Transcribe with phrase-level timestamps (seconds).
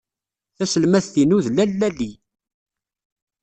[0.57, 2.11] Taselmadt-inu d lalla Li.